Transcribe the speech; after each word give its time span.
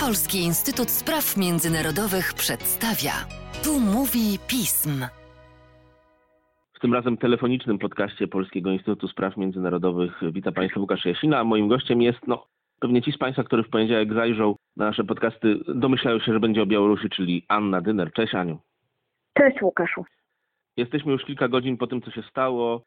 Polski 0.00 0.38
Instytut 0.38 0.90
Spraw 0.90 1.36
Międzynarodowych 1.36 2.34
przedstawia. 2.34 3.12
Tu 3.64 3.80
mówi 3.80 4.38
pism. 4.48 5.04
W 6.74 6.80
tym 6.80 6.94
razem 6.94 7.16
telefonicznym 7.16 7.78
podcaście 7.78 8.28
Polskiego 8.28 8.70
Instytutu 8.70 9.08
Spraw 9.08 9.36
Międzynarodowych 9.36 10.20
witam 10.32 10.54
Państwa 10.54 10.80
Łukasz 10.80 11.04
Jasina, 11.04 11.38
a 11.38 11.44
moim 11.44 11.68
gościem 11.68 12.02
jest, 12.02 12.26
no, 12.26 12.46
pewnie 12.80 13.02
ci 13.02 13.12
z 13.12 13.18
Państwa, 13.18 13.44
którzy 13.44 13.62
w 13.62 13.70
poniedziałek 13.70 14.14
zajrzą 14.14 14.56
na 14.76 14.84
nasze 14.86 15.04
podcasty, 15.04 15.58
domyślają 15.68 16.18
się, 16.18 16.32
że 16.32 16.40
będzie 16.40 16.62
o 16.62 16.66
Białorusi, 16.66 17.10
czyli 17.10 17.44
Anna 17.48 17.80
Dyner. 17.80 18.12
Cześć 18.12 18.34
Aniu. 18.34 18.58
Cześć 19.38 19.62
Łukaszu. 19.62 20.04
Jesteśmy 20.76 21.12
już 21.12 21.24
kilka 21.24 21.48
godzin 21.48 21.76
po 21.76 21.86
tym, 21.86 22.02
co 22.02 22.10
się 22.10 22.22
stało. 22.22 22.82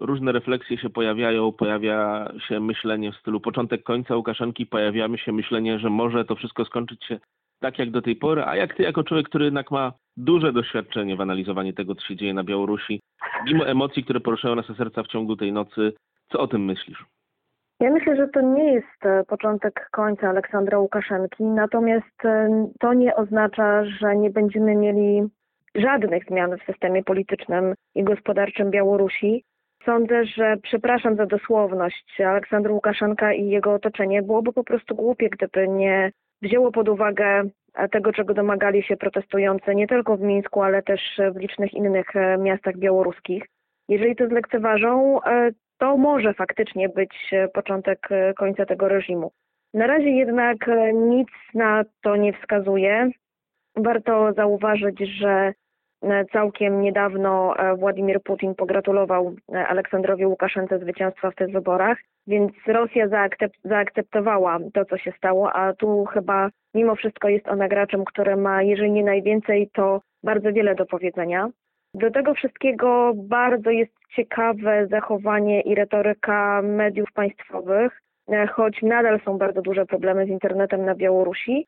Różne 0.00 0.32
refleksje 0.32 0.78
się 0.78 0.90
pojawiają, 0.90 1.52
pojawia 1.52 2.28
się 2.48 2.60
myślenie 2.60 3.12
w 3.12 3.16
stylu 3.16 3.40
początek 3.40 3.82
końca 3.82 4.16
Łukaszenki, 4.16 4.66
pojawia 4.66 5.16
się 5.16 5.32
myślenie, 5.32 5.78
że 5.78 5.90
może 5.90 6.24
to 6.24 6.36
wszystko 6.36 6.64
skończyć 6.64 7.04
się 7.04 7.18
tak 7.60 7.78
jak 7.78 7.90
do 7.90 8.02
tej 8.02 8.16
pory, 8.16 8.42
a 8.44 8.56
jak 8.56 8.74
ty 8.74 8.82
jako 8.82 9.04
człowiek, 9.04 9.28
który 9.28 9.44
jednak 9.44 9.70
ma 9.70 9.92
duże 10.16 10.52
doświadczenie 10.52 11.16
w 11.16 11.20
analizowaniu 11.20 11.72
tego, 11.72 11.94
co 11.94 12.06
się 12.06 12.16
dzieje 12.16 12.34
na 12.34 12.44
Białorusi, 12.44 13.00
mimo 13.46 13.66
emocji, 13.66 14.04
które 14.04 14.20
poruszają 14.20 14.54
nasze 14.54 14.74
serca 14.74 15.02
w 15.02 15.08
ciągu 15.08 15.36
tej 15.36 15.52
nocy, 15.52 15.92
co 16.32 16.40
o 16.40 16.48
tym 16.48 16.64
myślisz? 16.64 17.04
Ja 17.80 17.90
myślę, 17.90 18.16
że 18.16 18.28
to 18.28 18.40
nie 18.40 18.72
jest 18.72 19.06
e, 19.06 19.24
początek 19.24 19.88
końca 19.92 20.28
Aleksandra 20.28 20.78
Łukaszenki, 20.78 21.44
natomiast 21.44 22.24
e, 22.24 22.66
to 22.80 22.94
nie 22.94 23.16
oznacza, 23.16 23.84
że 23.84 24.16
nie 24.16 24.30
będziemy 24.30 24.74
mieli 24.74 25.28
żadnych 25.74 26.24
zmian 26.24 26.58
w 26.58 26.72
systemie 26.72 27.04
politycznym 27.04 27.74
i 27.94 28.04
gospodarczym 28.04 28.70
Białorusi. 28.70 29.44
Sądzę, 29.88 30.24
że 30.24 30.56
przepraszam 30.62 31.16
za 31.16 31.26
dosłowność, 31.26 32.20
Aleksandr 32.20 32.70
Łukaszenka 32.70 33.32
i 33.32 33.48
jego 33.48 33.74
otoczenie 33.74 34.22
byłoby 34.22 34.52
po 34.52 34.64
prostu 34.64 34.94
głupie, 34.94 35.28
gdyby 35.30 35.68
nie 35.68 36.12
wzięło 36.42 36.72
pod 36.72 36.88
uwagę 36.88 37.42
tego, 37.90 38.12
czego 38.12 38.34
domagali 38.34 38.82
się 38.82 38.96
protestujący 38.96 39.74
nie 39.74 39.86
tylko 39.86 40.16
w 40.16 40.20
Mińsku, 40.20 40.62
ale 40.62 40.82
też 40.82 41.00
w 41.34 41.36
licznych 41.36 41.74
innych 41.74 42.16
e, 42.16 42.38
miastach 42.38 42.76
białoruskich. 42.76 43.46
Jeżeli 43.88 44.16
to 44.16 44.28
zlekceważą, 44.28 45.22
e, 45.22 45.50
to 45.78 45.96
może 45.96 46.34
faktycznie 46.34 46.88
być 46.88 47.14
e, 47.32 47.48
początek 47.48 48.08
końca 48.36 48.66
tego 48.66 48.88
reżimu. 48.88 49.30
Na 49.74 49.86
razie 49.86 50.10
jednak 50.10 50.70
nic 50.94 51.28
na 51.54 51.84
to 52.02 52.16
nie 52.16 52.32
wskazuje. 52.32 53.10
Warto 53.76 54.32
zauważyć, 54.32 54.98
że 54.98 55.52
całkiem 56.32 56.80
niedawno 56.80 57.54
Władimir 57.78 58.22
Putin 58.22 58.54
pogratulował 58.54 59.34
Aleksandrowi 59.68 60.26
Łukaszence 60.26 60.78
zwycięstwa 60.78 61.30
w 61.30 61.34
tych 61.34 61.50
wyborach, 61.50 61.98
więc 62.26 62.52
Rosja 62.66 63.08
zaakceptowała 63.64 64.58
to, 64.74 64.84
co 64.84 64.98
się 64.98 65.12
stało, 65.12 65.52
a 65.52 65.72
tu 65.72 66.04
chyba 66.04 66.50
mimo 66.74 66.94
wszystko 66.94 67.28
jest 67.28 67.48
ona 67.48 67.68
graczem, 67.68 68.04
który 68.04 68.36
ma, 68.36 68.62
jeżeli 68.62 68.90
nie 68.90 69.04
najwięcej, 69.04 69.70
to 69.72 70.00
bardzo 70.22 70.52
wiele 70.52 70.74
do 70.74 70.86
powiedzenia. 70.86 71.48
Do 71.94 72.10
tego 72.10 72.34
wszystkiego 72.34 73.12
bardzo 73.16 73.70
jest 73.70 73.92
ciekawe 74.16 74.86
zachowanie 74.86 75.60
i 75.60 75.74
retoryka 75.74 76.62
mediów 76.62 77.12
państwowych, 77.12 78.00
choć 78.50 78.82
nadal 78.82 79.20
są 79.20 79.38
bardzo 79.38 79.62
duże 79.62 79.86
problemy 79.86 80.26
z 80.26 80.28
internetem 80.28 80.84
na 80.84 80.94
Białorusi. 80.94 81.66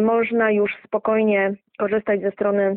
Można 0.00 0.50
już 0.50 0.72
spokojnie 0.86 1.54
korzystać 1.78 2.20
ze 2.20 2.30
strony 2.30 2.76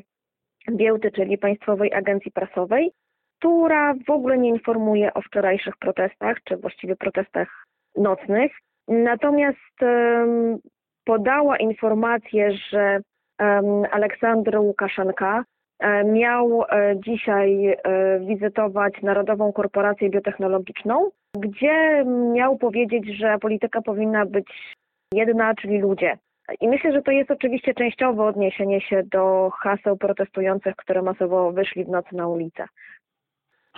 Biełty, 0.71 1.11
czyli 1.11 1.37
Państwowej 1.37 1.93
Agencji 1.93 2.31
Prasowej, 2.31 2.91
która 3.39 3.93
w 4.07 4.09
ogóle 4.09 4.37
nie 4.37 4.49
informuje 4.49 5.13
o 5.13 5.21
wczorajszych 5.21 5.77
protestach, 5.77 6.37
czy 6.43 6.57
właściwie 6.57 6.95
protestach 6.95 7.65
nocnych. 7.97 8.51
Natomiast 8.88 9.81
um, 9.81 10.57
podała 11.05 11.57
informację, 11.57 12.51
że 12.71 12.99
um, 13.39 13.83
Aleksandr 13.91 14.57
Łukaszenka 14.57 15.43
um, 15.79 16.13
miał 16.13 16.63
e, 16.63 16.95
dzisiaj 17.05 17.67
e, 17.67 18.19
wizytować 18.19 19.01
Narodową 19.01 19.53
Korporację 19.53 20.09
Biotechnologiczną, 20.09 21.09
gdzie 21.38 22.06
miał 22.33 22.57
powiedzieć, 22.57 23.17
że 23.17 23.38
polityka 23.41 23.81
powinna 23.81 24.25
być 24.25 24.75
jedna, 25.13 25.56
czyli 25.56 25.79
ludzie. 25.79 26.17
I 26.62 26.68
myślę, 26.68 26.91
że 26.91 27.02
to 27.02 27.12
jest 27.12 27.31
oczywiście 27.31 27.74
częściowe 27.74 28.24
odniesienie 28.24 28.81
się 28.81 29.03
do 29.03 29.50
haseł 29.59 29.97
protestujących, 29.97 30.75
które 30.75 31.02
masowo 31.02 31.52
wyszli 31.52 31.85
w 31.85 31.90
nocy 31.90 32.16
na 32.16 32.28
ulicę. 32.28 32.66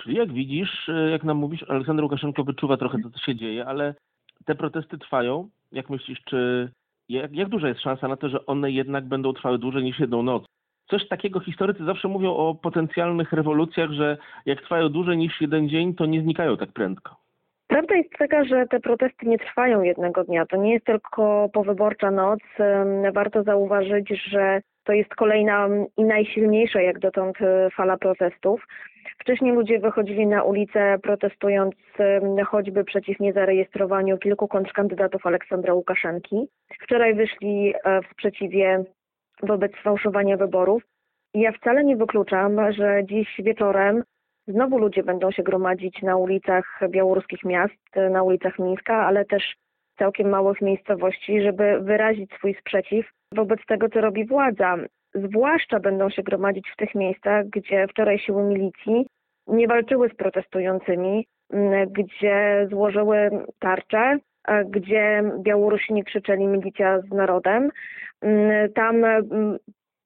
Czyli 0.02 0.16
jak 0.16 0.32
widzisz, 0.32 0.88
e, 0.88 1.10
jak 1.10 1.24
nam 1.24 1.36
mówisz, 1.36 1.64
Aleksander 1.68 2.04
Łukaszenko 2.04 2.44
wyczuwa 2.44 2.76
trochę 2.76 2.98
co 3.14 3.18
się 3.18 3.36
dzieje, 3.36 3.66
ale 3.66 3.94
te 4.44 4.54
protesty 4.54 4.98
trwają. 4.98 5.48
Jak 5.72 5.90
myślisz, 5.90 6.20
czy 6.24 6.70
jak, 7.08 7.32
jak 7.32 7.48
duża 7.48 7.68
jest 7.68 7.80
szansa 7.80 8.08
na 8.08 8.16
to, 8.16 8.28
że 8.28 8.46
one 8.46 8.70
jednak 8.70 9.04
będą 9.04 9.32
trwały 9.32 9.58
dłużej 9.58 9.82
niż 9.82 9.98
jedną 9.98 10.22
noc? 10.22 10.44
Coś 10.90 11.08
takiego 11.08 11.40
historycy 11.40 11.84
zawsze 11.84 12.08
mówią 12.08 12.34
o 12.34 12.54
potencjalnych 12.54 13.32
rewolucjach, 13.32 13.90
że 13.90 14.18
jak 14.46 14.60
trwają 14.60 14.88
dłużej 14.88 15.16
niż 15.16 15.40
jeden 15.40 15.68
dzień, 15.68 15.94
to 15.94 16.06
nie 16.06 16.22
znikają 16.22 16.56
tak 16.56 16.72
prędko. 16.72 17.16
Prawda 17.70 17.94
jest 17.96 18.10
taka, 18.18 18.44
że 18.44 18.66
te 18.66 18.80
protesty 18.80 19.26
nie 19.26 19.38
trwają 19.38 19.82
jednego 19.82 20.24
dnia. 20.24 20.46
To 20.46 20.56
nie 20.56 20.72
jest 20.72 20.86
tylko 20.86 21.48
powyborcza 21.52 22.10
noc. 22.10 22.40
Warto 23.14 23.42
zauważyć, 23.42 24.08
że 24.24 24.60
to 24.84 24.92
jest 24.92 25.14
kolejna 25.14 25.68
i 25.96 26.04
najsilniejsza 26.04 26.80
jak 26.80 26.98
dotąd 26.98 27.36
e, 27.42 27.70
fala 27.70 27.96
protestów. 27.96 28.66
Wcześniej 29.18 29.52
ludzie 29.52 29.78
wychodzili 29.78 30.26
na 30.26 30.42
ulicę 30.42 30.98
protestując 31.02 31.74
choćby 32.46 32.84
przeciw 32.84 33.20
niezarejestrowaniu 33.20 34.18
kilku 34.18 34.48
kontrkandydatów 34.48 35.26
Aleksandra 35.26 35.74
Łukaszenki. 35.74 36.48
Wczoraj 36.82 37.14
wyszli 37.14 37.74
e, 37.84 38.02
w 38.02 38.06
sprzeciwie 38.12 38.84
wobec 39.42 39.72
sfałszowania 39.80 40.36
wyborów. 40.36 40.82
Ja 41.34 41.52
wcale 41.52 41.84
nie 41.84 41.96
wykluczam, 41.96 42.72
że 42.72 43.00
dziś 43.04 43.28
wieczorem 43.38 44.02
znowu 44.50 44.78
ludzie 44.78 45.02
będą 45.02 45.30
się 45.30 45.42
gromadzić 45.42 46.02
na 46.02 46.16
ulicach 46.16 46.80
białoruskich 46.88 47.44
miast, 47.44 47.96
na 48.10 48.22
ulicach 48.22 48.58
Mińska, 48.58 49.06
ale 49.06 49.24
też 49.24 49.54
całkiem 49.98 50.28
małych 50.28 50.60
miejscowości, 50.60 51.42
żeby 51.42 51.80
wyrazić 51.80 52.32
swój 52.32 52.54
sprzeciw 52.54 53.06
wobec 53.34 53.60
tego, 53.66 53.88
co 53.88 54.00
robi 54.00 54.26
władza. 54.26 54.76
Zwłaszcza 55.14 55.80
będą 55.80 56.10
się 56.10 56.22
gromadzić 56.22 56.70
w 56.72 56.76
tych 56.76 56.94
miejscach, 56.94 57.46
gdzie 57.46 57.86
wczoraj 57.88 58.18
siły 58.18 58.42
milicji 58.42 59.06
nie 59.46 59.68
walczyły 59.68 60.08
z 60.08 60.14
protestującymi, 60.14 61.26
gdzie 61.90 62.66
złożyły 62.70 63.30
tarcze, 63.58 64.18
gdzie 64.66 65.22
Białorusini 65.38 66.04
krzyczeli 66.04 66.46
milicja 66.46 67.00
z 67.00 67.10
narodem. 67.10 67.70
Tam 68.74 69.04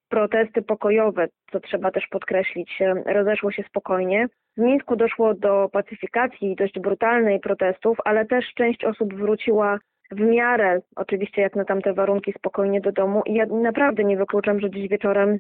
protesty 0.09 0.63
pokojowe, 0.63 1.29
co 1.55 1.61
trzeba 1.61 1.91
też 1.91 2.07
podkreślić, 2.07 2.83
rozeszło 3.07 3.51
się 3.51 3.63
spokojnie. 3.63 4.29
W 4.57 4.61
Mińsku 4.61 4.97
doszło 4.97 5.35
do 5.35 5.69
pacyfikacji 5.73 6.57
dość 6.57 6.81
brutalnej 6.81 7.41
protestów, 7.41 7.99
ale 8.05 8.27
też 8.27 8.45
część 8.55 8.85
osób 8.85 9.15
wróciła 9.15 9.79
w 10.11 10.21
miarę, 10.21 10.81
oczywiście 10.97 11.43
jak 11.43 11.57
na 11.57 11.65
tamte 11.65 11.93
warunki, 11.93 12.33
spokojnie 12.33 12.81
do 12.81 12.93
domu. 12.93 13.23
I 13.27 13.35
ja 13.35 13.47
naprawdę 13.47 14.05
nie 14.05 14.17
wykluczam, 14.17 14.61
że 14.61 14.71
dziś 14.71 14.89
wieczorem 14.89 15.39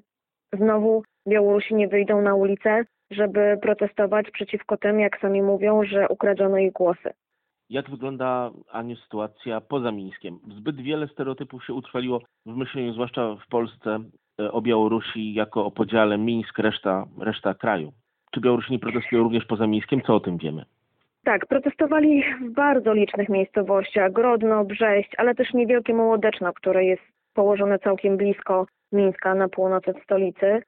znowu 0.52 1.02
Białorusini 1.28 1.88
wyjdą 1.88 2.22
na 2.22 2.34
ulicę, 2.34 2.84
żeby 3.10 3.58
protestować 3.62 4.30
przeciwko 4.30 4.76
tym, 4.76 5.00
jak 5.00 5.20
sami 5.20 5.42
mówią, 5.42 5.84
że 5.84 6.08
ukradziono 6.08 6.58
ich 6.58 6.72
głosy. 6.72 7.10
Jak 7.70 7.90
wygląda, 7.90 8.50
Aniu, 8.70 8.96
sytuacja 8.96 9.60
poza 9.60 9.92
Mińskiem? 9.92 10.38
Zbyt 10.58 10.80
wiele 10.80 11.08
stereotypów 11.08 11.64
się 11.64 11.74
utrwaliło 11.74 12.20
w 12.46 12.56
myśleniu, 12.56 12.92
zwłaszcza 12.92 13.36
w 13.46 13.48
Polsce, 13.48 13.90
e, 13.90 14.00
o 14.38 14.62
Białorusi 14.62 15.34
jako 15.34 15.66
o 15.66 15.70
podziale 15.70 16.18
Mińsk, 16.18 16.58
reszta, 16.58 17.06
reszta 17.20 17.54
kraju. 17.54 17.92
Czy 18.30 18.40
Białorusini 18.40 18.78
protestują 18.78 19.22
również 19.22 19.44
poza 19.44 19.66
Mińskiem? 19.66 20.02
Co 20.02 20.14
o 20.14 20.20
tym 20.20 20.38
wiemy? 20.38 20.64
Tak, 21.24 21.46
protestowali 21.46 22.22
w 22.40 22.50
bardzo 22.50 22.92
licznych 22.92 23.28
miejscowościach, 23.28 24.12
Grodno, 24.12 24.64
Brześć, 24.64 25.10
ale 25.16 25.34
też 25.34 25.52
niewielkie 25.54 25.94
Mołodeczno, 25.94 26.52
które 26.52 26.84
jest 26.84 27.02
położone 27.34 27.78
całkiem 27.78 28.16
blisko 28.16 28.66
Mińska 28.92 29.34
na 29.34 29.48
północ 29.48 29.88
od 29.88 30.02
stolicy. 30.02 30.62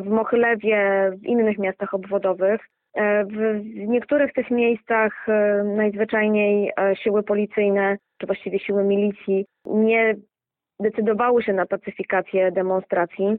W 0.00 0.08
Mochylewie, 0.08 1.10
w 1.22 1.24
innych 1.24 1.58
miastach 1.58 1.94
obwodowych. 1.94 2.60
W 3.26 3.60
niektórych 3.74 4.32
tych 4.32 4.50
miejscach 4.50 5.28
e, 5.28 5.64
najzwyczajniej 5.64 6.72
e, 6.80 6.96
siły 6.96 7.22
policyjne, 7.22 7.96
czy 8.18 8.26
właściwie 8.26 8.58
siły 8.58 8.84
milicji 8.84 9.46
nie 9.66 10.14
decydowały 10.80 11.42
się 11.42 11.52
na 11.52 11.66
pacyfikację 11.66 12.52
demonstracji. 12.52 13.36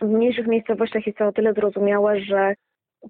W 0.00 0.08
mniejszych 0.08 0.46
miejscowościach 0.46 1.06
jest 1.06 1.18
to 1.18 1.26
o 1.26 1.32
tyle 1.32 1.52
zrozumiałe, 1.52 2.20
że 2.20 2.54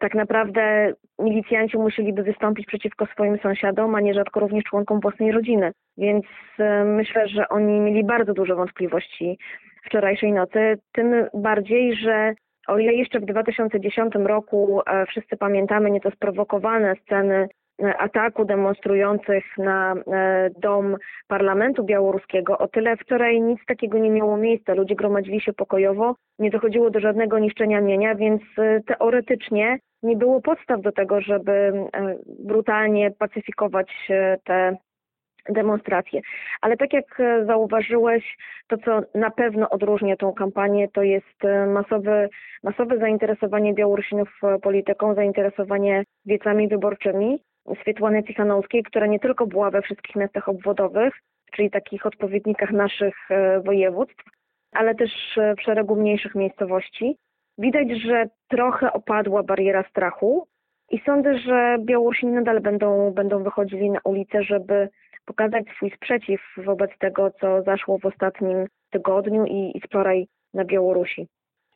tak 0.01 0.15
naprawdę 0.15 0.93
milicjanci 1.19 1.79
musieliby 1.79 2.23
wystąpić 2.23 2.67
przeciwko 2.67 3.07
swoim 3.07 3.39
sąsiadom, 3.39 3.95
a 3.95 4.01
nierzadko 4.01 4.41
również 4.41 4.65
członkom 4.65 5.01
własnej 5.01 5.33
rodziny. 5.33 5.73
Więc 5.97 6.25
e, 6.59 6.85
myślę, 6.85 7.29
że 7.29 7.49
oni 7.49 7.81
mieli 7.81 8.05
bardzo 8.05 8.35
duże 8.35 8.55
wątpliwości 8.55 9.39
wczorajszej 9.85 10.33
nocy, 10.33 10.79
tym 10.93 11.27
bardziej, 11.35 11.97
że 11.97 12.35
o 12.67 12.79
ile 12.79 12.95
jeszcze 12.95 13.21
w 13.21 13.25
2010 13.25 14.15
roku 14.15 14.81
e, 14.87 15.07
wszyscy 15.07 15.37
pamiętamy 15.37 15.91
nieco 15.91 16.11
sprowokowane 16.11 16.95
sceny 16.97 17.49
ataku 17.99 18.45
demonstrujących 18.45 19.45
na 19.59 19.95
e, 19.95 20.51
dom 20.59 20.97
parlamentu 21.29 21.85
białoruskiego. 21.85 22.59
O 22.59 22.69
tyle 22.69 22.97
wczoraj 22.97 23.41
nic 23.41 23.61
takiego 23.67 23.99
nie 23.99 24.11
miało 24.11 24.37
miejsca. 24.37 24.75
Ludzie 24.75 24.95
gromadzili 24.95 25.41
się 25.41 25.53
pokojowo, 25.53 26.15
nie 26.39 26.51
dochodziło 26.51 26.91
do 26.91 27.01
żadnego 27.01 27.39
niszczenia 27.39 27.81
mienia, 27.81 28.15
więc 28.15 28.43
e, 28.59 28.81
teoretycznie 28.87 29.79
nie 30.03 30.17
było 30.17 30.41
podstaw 30.41 30.81
do 30.81 30.93
tego, 30.93 31.21
żeby 31.21 31.73
brutalnie 32.39 33.11
pacyfikować 33.11 34.09
te 34.45 34.77
demonstracje. 35.49 36.21
Ale 36.61 36.77
tak 36.77 36.93
jak 36.93 37.23
zauważyłeś, 37.47 38.37
to 38.67 38.77
co 38.79 39.01
na 39.15 39.31
pewno 39.31 39.71
odróżnia 39.71 40.17
tą 40.17 40.33
kampanię, 40.33 40.89
to 40.89 41.03
jest 41.03 41.43
masowe, 41.73 42.29
masowe 42.63 42.99
zainteresowanie 42.99 43.75
Białorusinów 43.75 44.41
polityką, 44.63 45.15
zainteresowanie 45.15 46.05
wiecami 46.27 46.69
wyborczymi. 46.69 47.39
Swietłany 47.83 48.25
Cichanowskiej, 48.25 48.83
która 48.83 49.07
nie 49.07 49.21
tylko 49.21 49.47
była 49.47 49.71
we 49.71 49.83
wszystkich 49.83 50.17
miastach 50.17 50.49
obwodowych, 50.49 51.15
czyli 51.53 51.71
takich 51.71 52.07
odpowiednikach 52.07 52.71
naszych 52.71 53.31
e, 53.31 53.61
województw, 53.61 54.25
ale 54.73 54.95
też 54.95 55.11
w 55.59 55.63
szeregu 55.63 55.97
mniejszych 55.97 56.35
miejscowości. 56.35 57.17
Widać, 57.59 57.89
że 58.03 58.27
trochę 58.49 58.93
opadła 58.93 59.43
bariera 59.43 59.85
strachu 59.91 60.47
i 60.91 61.01
sądzę, 61.07 61.39
że 61.39 61.77
Białorusini 61.81 62.33
nadal 62.33 62.61
będą, 62.61 63.11
będą 63.11 63.43
wychodzili 63.43 63.91
na 63.91 64.01
ulicę, 64.05 64.43
żeby 64.43 64.89
pokazać 65.25 65.65
swój 65.77 65.91
sprzeciw 65.91 66.41
wobec 66.57 66.91
tego, 66.99 67.31
co 67.41 67.63
zaszło 67.63 67.99
w 67.99 68.07
ostatnim 68.07 68.67
tygodniu 68.91 69.45
i, 69.45 69.73
i 69.75 69.81
wczoraj 69.81 70.27
na 70.55 70.65
Białorusi. 70.65 71.29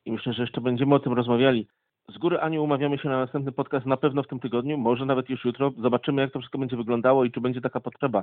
I 0.05 0.13
myślę, 0.13 0.33
że 0.33 0.43
jeszcze 0.43 0.61
będziemy 0.61 0.95
o 0.95 0.99
tym 0.99 1.13
rozmawiali. 1.13 1.69
Z 2.11 2.19
góry 2.19 2.41
Aniu 2.41 2.65
umawiamy 2.65 2.99
się 2.99 3.09
na 3.09 3.19
następny 3.19 3.53
podcast 3.53 3.87
na 3.87 3.97
pewno 3.97 4.23
w 4.23 4.27
tym 4.27 4.41
tygodniu, 4.41 4.79
może 4.79 5.07
nawet 5.07 5.31
już 5.31 5.45
jutro. 5.45 5.71
Zobaczymy, 5.79 6.23
jak 6.23 6.31
to 6.31 6.39
wszystko 6.39 6.59
będzie 6.59 6.77
wyglądało 6.77 7.25
i 7.25 7.31
czy 7.31 7.41
będzie 7.41 7.61
taka 7.61 7.81
potrzeba. 7.81 8.23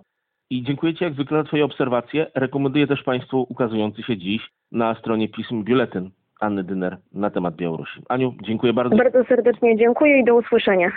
I 0.50 0.64
dziękuję 0.64 0.94
Ci 0.94 1.04
jak 1.04 1.14
zwykle 1.14 1.38
za 1.38 1.44
Twoje 1.44 1.66
obserwacje. 1.66 2.32
Rekomenduję 2.36 2.88
też 2.88 3.04
Państwu 3.04 3.46
ukazujący 3.50 4.04
się 4.04 4.18
dziś 4.18 4.50
na 4.72 4.96
stronie 4.96 5.30
pism 5.30 5.64
Biuletyn 5.64 6.10
Anny 6.40 6.64
Dyner 6.64 6.98
na 7.14 7.30
temat 7.30 7.56
Białorusi. 7.56 8.02
Aniu, 8.10 8.34
dziękuję 8.42 8.74
bardzo. 8.74 8.96
Bardzo 8.96 9.24
serdecznie 9.24 9.78
dziękuję 9.78 10.20
i 10.20 10.24
do 10.24 10.36
usłyszenia. 10.36 10.92